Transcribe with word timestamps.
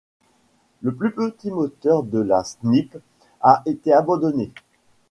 Le 0.81 0.95
plus 0.95 1.11
petit 1.11 1.51
moteur 1.51 2.01
de 2.01 2.17
la 2.17 2.43
Snipe 2.43 2.97
a 3.41 3.61
été 3.67 3.93
abandonné. 3.93 4.51